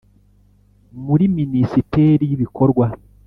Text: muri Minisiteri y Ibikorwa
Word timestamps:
muri 1.05 1.25
Minisiteri 1.37 2.23
y 2.27 2.33
Ibikorwa 2.37 2.85